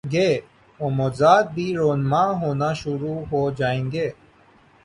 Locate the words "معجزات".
0.91-1.45